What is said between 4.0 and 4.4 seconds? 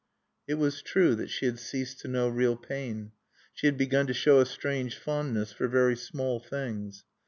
to show